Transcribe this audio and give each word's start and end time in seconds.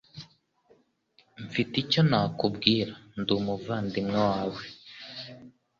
Mfite 1.45 1.73
icyo 1.83 2.01
nakubwira. 2.09 2.93
Ndi 3.19 3.31
umuvandimwe 3.39 4.19
wawe. 4.29 4.61